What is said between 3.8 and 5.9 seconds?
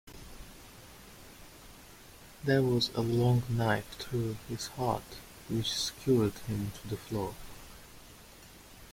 through his heart which